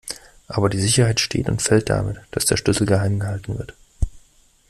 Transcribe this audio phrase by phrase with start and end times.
[0.47, 3.75] Aber die Sicherheit steht und fällt damit, dass der Schlüssel geheim gehalten wird.